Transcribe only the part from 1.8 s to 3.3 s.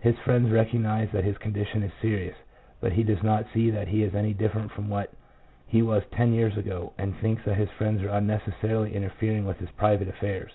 is serious, but he does